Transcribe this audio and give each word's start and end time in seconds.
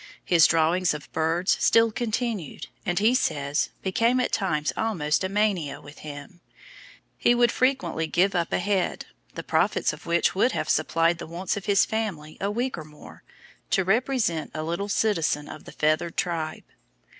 His 0.25 0.47
drawings 0.47 0.95
of 0.95 1.11
birds 1.11 1.55
still 1.59 1.91
continued 1.91 2.65
and, 2.87 2.97
he 2.97 3.13
says, 3.13 3.69
became 3.83 4.19
at 4.19 4.31
times 4.31 4.73
almost 4.75 5.23
a 5.23 5.29
mania 5.29 5.79
with 5.79 5.99
him; 5.99 6.41
he 7.19 7.35
would 7.35 7.51
frequently 7.51 8.07
give 8.07 8.33
up 8.33 8.51
a 8.51 8.57
head, 8.57 9.05
the 9.35 9.43
profits 9.43 9.93
of 9.93 10.07
which 10.07 10.33
would 10.33 10.53
have 10.53 10.69
supplied 10.69 11.19
the 11.19 11.27
wants 11.27 11.55
of 11.55 11.65
his 11.67 11.85
family 11.85 12.35
a 12.41 12.49
week 12.49 12.79
or 12.79 12.83
more, 12.83 13.21
"to 13.69 13.83
represent 13.83 14.49
a 14.55 14.63
little 14.63 14.89
citizen 14.89 15.47
of 15.47 15.65
the 15.65 15.71
feathered 15.71 16.17
tribe." 16.17 16.63